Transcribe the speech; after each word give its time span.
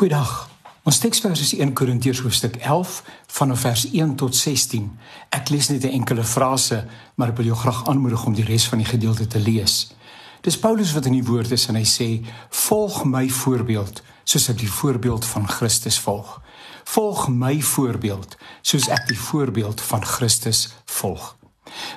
Goeiedag. 0.00 0.48
Ons 0.88 0.96
teksvers 0.98 1.40
is 1.44 1.50
1 1.52 1.74
Korintiërs 1.76 2.22
hoofstuk 2.24 2.54
11 2.56 3.02
vanaf 3.36 3.60
vers 3.60 3.82
1 3.90 4.14
tot 4.16 4.36
16. 4.36 4.86
Ek 5.28 5.50
lees 5.52 5.68
net 5.68 5.84
'n 5.84 5.92
enkele 5.98 6.24
frase, 6.24 6.86
maar 7.14 7.28
ek 7.28 7.36
wil 7.36 7.44
jou 7.44 7.56
graag 7.56 7.84
aanmoedig 7.86 8.24
om 8.24 8.34
die 8.34 8.44
res 8.44 8.64
van 8.68 8.78
die 8.78 8.86
gedeelte 8.86 9.26
te 9.26 9.38
lees. 9.38 9.92
Dis 10.40 10.58
Paulus 10.58 10.92
wat 10.92 11.04
in 11.04 11.12
die 11.12 11.24
woord 11.24 11.50
is 11.50 11.66
en 11.66 11.74
hy 11.74 11.84
sê: 11.84 12.24
"Volg 12.48 13.04
my 13.04 13.28
voorbeeld, 13.28 14.02
soos 14.24 14.48
ek 14.48 14.58
die 14.58 14.72
voorbeeld 14.72 15.24
van 15.24 15.48
Christus 15.48 15.98
volg. 15.98 16.40
Volg 16.84 17.28
my 17.28 17.60
voorbeeld, 17.62 18.36
soos 18.62 18.88
ek 18.88 19.06
die 19.08 19.18
voorbeeld 19.18 19.80
van 19.80 20.04
Christus 20.04 20.72
volg." 20.84 21.36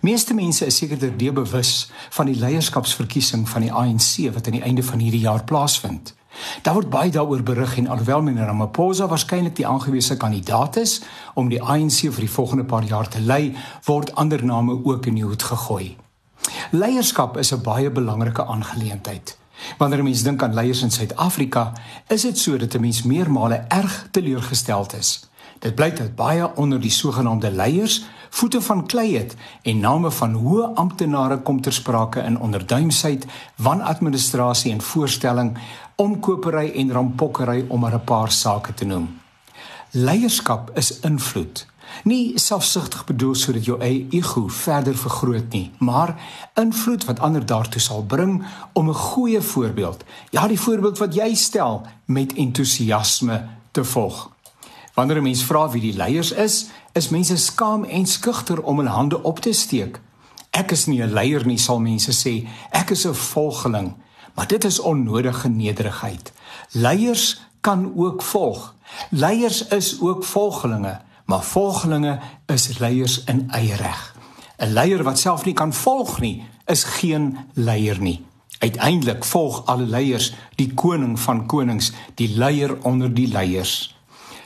Meeste 0.00 0.34
mense 0.34 0.66
is 0.66 0.76
seker 0.76 0.98
daardie 0.98 1.32
bewus 1.32 1.90
van 2.10 2.26
die 2.26 2.38
leierskapsverkiesing 2.38 3.48
van 3.48 3.60
die 3.60 3.72
ANC 3.72 4.32
wat 4.32 4.46
aan 4.46 4.52
die 4.52 4.62
einde 4.62 4.82
van 4.82 4.98
hierdie 4.98 5.26
jaar 5.26 5.44
plaasvind. 5.44 6.14
Daar 6.62 6.74
word 6.74 6.90
baie 6.90 7.10
daaroor 7.10 7.42
berig 7.42 7.76
en 7.76 7.86
alhoewel 7.86 8.22
meneer 8.22 8.46
Ramaphosa 8.46 9.06
waarskynlik 9.08 9.56
die 9.56 9.66
aangewese 9.66 10.16
kandidaat 10.16 10.76
is 10.76 11.00
om 11.34 11.48
die 11.48 11.62
ANC 11.62 12.00
vir 12.10 12.20
die 12.20 12.30
volgende 12.30 12.64
paar 12.64 12.84
jaar 12.84 13.08
te 13.08 13.20
lei, 13.20 13.56
word 13.84 14.14
ander 14.14 14.44
name 14.44 14.80
ook 14.84 15.06
in 15.06 15.14
die 15.14 15.24
hoed 15.24 15.42
gegooi. 15.42 15.96
Leierskap 16.70 17.36
is 17.36 17.52
'n 17.52 17.62
baie 17.62 17.90
belangrike 17.90 18.44
aangeleentheid. 18.44 19.36
Wanneer 19.78 20.02
mense 20.02 20.24
dink 20.24 20.42
aan 20.42 20.54
leiers 20.54 20.82
in 20.82 20.90
Suid-Afrika, 20.90 21.72
is 22.08 22.22
dit 22.22 22.38
so 22.38 22.56
dat 22.56 22.74
'n 22.74 22.80
mens 22.80 23.02
meermale 23.02 23.64
erg 23.68 24.08
teleurgesteld 24.10 24.94
is. 24.94 25.27
Dit 25.58 25.74
blyk 25.74 25.96
dat 25.96 26.14
baie 26.16 26.56
onder 26.56 26.80
die 26.80 26.90
sogenaamde 26.90 27.50
leiers 27.50 28.04
voete 28.30 28.60
van 28.60 28.86
klei 28.86 29.16
het 29.16 29.36
en 29.62 29.80
name 29.80 30.10
van 30.10 30.34
hoë 30.34 30.74
amptenare 30.74 31.38
kom 31.38 31.60
ter 31.60 31.72
sprake 31.72 32.20
in 32.20 32.40
onderduimsheid, 32.40 33.26
wanadministrasie 33.56 34.72
en 34.72 34.82
voorstelling, 34.82 35.58
omkopery 35.96 36.70
en 36.74 36.92
rampokkery 36.92 37.64
om 37.68 37.80
maar 37.80 37.94
'n 37.94 38.04
paar 38.04 38.30
sake 38.30 38.74
te 38.74 38.84
noem. 38.84 39.20
Leierskap 39.90 40.70
is 40.74 41.00
invloed. 41.00 41.66
Nie 42.04 42.38
selfsugtig 42.38 43.04
bedoel 43.04 43.34
sodat 43.34 43.64
jou 43.64 43.80
eie 43.80 44.06
ego 44.10 44.48
verder 44.48 44.96
vergroot 44.96 45.52
nie, 45.52 45.70
maar 45.78 46.14
invloed 46.54 47.04
wat 47.04 47.20
ander 47.20 47.46
daartoe 47.46 47.80
sal 47.80 48.02
bring 48.02 48.44
om 48.72 48.88
'n 48.88 48.94
goeie 48.94 49.40
voorbeeld, 49.40 50.04
ja, 50.30 50.48
die 50.48 50.60
voorbeeld 50.60 50.98
wat 50.98 51.14
jy 51.14 51.34
stel 51.34 51.86
met 52.04 52.32
entoesiasme 52.32 53.48
te 53.70 53.84
volg. 53.84 54.30
Wanneer 54.98 55.16
'n 55.16 55.22
mens 55.22 55.42
vra 55.42 55.70
wie 55.70 55.80
die 55.80 55.96
leiers 55.96 56.32
is, 56.32 56.66
is 56.92 57.08
mense 57.08 57.36
skaam 57.36 57.84
en 57.84 58.06
skugter 58.06 58.62
om 58.62 58.76
hulle 58.76 58.90
hande 58.90 59.22
op 59.22 59.38
te 59.38 59.52
steek. 59.52 60.00
Ek 60.50 60.70
is 60.70 60.86
nie 60.86 61.02
'n 61.02 61.12
leier 61.12 61.46
nie, 61.46 61.58
sal 61.58 61.80
mense 61.80 62.12
sê. 62.12 62.48
Ek 62.70 62.90
is 62.90 63.06
'n 63.06 63.14
volgeling. 63.14 63.94
Maar 64.34 64.46
dit 64.46 64.64
is 64.64 64.78
onnodige 64.78 65.48
nederigheid. 65.48 66.32
Leiers 66.70 67.40
kan 67.60 67.92
ook 67.96 68.22
volg. 68.22 68.74
Leiers 69.10 69.66
is 69.66 70.00
ook 70.00 70.24
volgelinge, 70.24 71.00
maar 71.24 71.42
volgelinge 71.42 72.18
is 72.46 72.78
leiers 72.78 73.24
in 73.24 73.50
eie 73.50 73.74
reg. 73.74 74.16
'n 74.56 74.72
Leier 74.72 75.02
wat 75.02 75.18
self 75.18 75.44
nie 75.44 75.54
kan 75.54 75.72
volg 75.72 76.20
nie, 76.20 76.44
is 76.66 76.84
geen 76.84 77.38
leier 77.52 78.00
nie. 78.00 78.24
Uiteindelik 78.58 79.24
volg 79.24 79.66
alle 79.66 79.86
leiers 79.86 80.34
die 80.54 80.74
koning 80.74 81.20
van 81.20 81.46
konings, 81.46 81.92
die 82.14 82.28
leier 82.36 82.82
onder 82.82 83.14
die 83.14 83.28
leiers. 83.28 83.97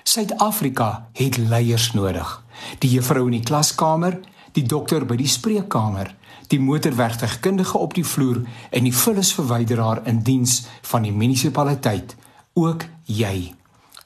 Suid-Afrika 0.02 1.08
het 1.12 1.36
leiers 1.36 1.92
nodig. 1.92 2.44
Die 2.78 2.90
juffrou 2.90 3.26
in 3.28 3.38
die 3.38 3.46
klaskamer, 3.46 4.18
die 4.52 4.64
dokter 4.66 5.06
by 5.06 5.16
die 5.16 5.30
spreekkamer, 5.30 6.10
die 6.50 6.60
motorwerktuigkundige 6.60 7.78
op 7.78 7.94
die 7.94 8.04
vloer 8.04 8.42
en 8.70 8.84
die 8.84 8.94
vullisverwyderaar 8.94 10.02
in 10.10 10.20
diens 10.26 10.64
van 10.90 11.06
die 11.06 11.14
munisipaliteit, 11.14 12.16
ook 12.58 12.84
jy. 13.08 13.54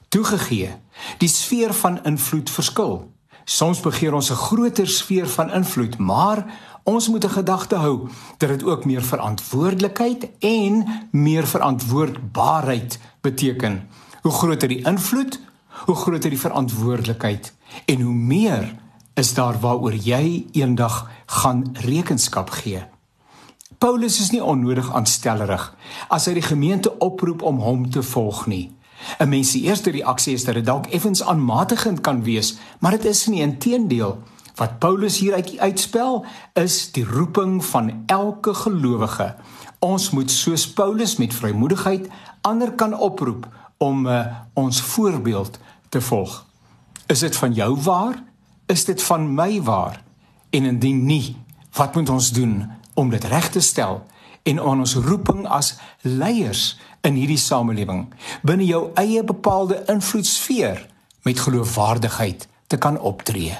Toegegee, 0.08 0.76
die 1.18 1.28
sfeer 1.28 1.74
van 1.74 1.98
invloed 2.04 2.50
verskil. 2.50 3.00
Soms 3.44 3.80
begeer 3.80 4.14
ons 4.14 4.30
'n 4.30 4.34
groter 4.34 4.88
sfeer 4.88 5.28
van 5.28 5.50
invloed, 5.50 5.98
maar 5.98 6.46
ons 6.84 7.08
moet 7.08 7.24
'n 7.24 7.38
gedagte 7.40 7.76
hou 7.76 8.08
dat 8.38 8.48
dit 8.48 8.64
ook 8.64 8.84
meer 8.84 9.02
verantwoordelikheid 9.02 10.28
en 10.38 10.86
meer 11.10 11.46
verantwoordbaarheid 11.46 12.98
beteken. 13.20 13.88
Hoe 14.22 14.32
groter 14.32 14.68
die 14.68 14.84
invloed, 14.84 15.40
hoe 15.84 15.94
groter 15.94 16.30
die 16.30 16.40
verantwoordelikheid 16.40 17.52
en 17.84 18.00
hoe 18.00 18.14
meer 18.14 18.74
is 19.14 19.34
daar 19.34 19.60
waaroor 19.60 19.94
jy 19.94 20.46
eendag 20.52 21.10
gaan 21.26 21.64
rekenskap 21.72 22.50
gee. 22.50 22.84
Paulus 23.78 24.20
is 24.20 24.30
nie 24.32 24.44
onnodig 24.44 24.88
aanstellerig 24.92 25.68
as 26.08 26.26
hy 26.28 26.36
die 26.38 26.48
gemeente 26.48 26.92
oproep 27.04 27.42
om 27.42 27.60
hom 27.60 27.90
te 27.90 28.02
volg 28.02 28.46
nie. 28.46 28.72
'n 29.20 29.28
Mens 29.28 29.50
se 29.50 29.60
eerste 29.60 29.90
reaksie 29.90 30.34
is 30.34 30.44
dat 30.44 30.54
dit 30.54 30.64
dalk 30.64 30.86
effens 30.86 31.22
aanmatigend 31.22 32.00
kan 32.00 32.22
wees, 32.22 32.56
maar 32.80 32.90
dit 32.90 33.04
is 33.04 33.26
nie 33.26 33.40
inteendeel. 33.40 34.18
Wat 34.56 34.78
Paulus 34.78 35.18
hier 35.18 35.34
uit 35.34 35.58
uitspel 35.58 36.24
is 36.54 36.92
die 36.92 37.04
roeping 37.04 37.64
van 37.64 38.02
elke 38.06 38.54
gelowige. 38.54 39.34
Ons 39.78 40.10
moet 40.10 40.30
soos 40.30 40.72
Paulus 40.72 41.16
met 41.16 41.34
vrymoedigheid 41.34 42.08
ander 42.40 42.72
kan 42.72 42.98
oproep 42.98 43.46
om 43.78 44.06
uh, 44.06 44.26
ons 44.52 44.80
voorbeeld 44.80 45.58
te 45.88 46.00
volg. 46.00 46.46
Is 47.06 47.18
dit 47.18 47.36
van 47.36 47.52
jou 47.52 47.76
waar? 47.82 48.22
Is 48.66 48.84
dit 48.84 49.02
van 49.02 49.34
my 49.34 49.62
waar? 49.62 50.02
En 50.50 50.64
indien 50.64 51.04
nie, 51.04 51.36
wat 51.72 51.94
moet 51.94 52.08
ons 52.08 52.32
doen 52.32 52.70
om 52.94 53.10
dit 53.10 53.24
reg 53.24 53.50
te 53.50 53.60
stel 53.60 54.06
en 54.42 54.60
aan 54.60 54.78
ons 54.78 54.94
roeping 54.94 55.46
as 55.46 55.74
leiers 56.00 56.78
in 57.00 57.14
hierdie 57.18 57.38
samelewing 57.38 58.06
binne 58.42 58.66
jou 58.66 58.90
eie 58.94 59.24
bepaalde 59.24 59.82
invloedsfeer 59.92 60.86
met 61.22 61.40
geloofwaardigheid 61.40 62.48
te 62.66 62.76
kan 62.76 63.00
optree? 63.00 63.58